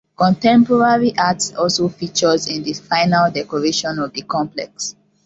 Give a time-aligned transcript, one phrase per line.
[0.17, 4.95] Contemporary art also features in the final decoration of the complex.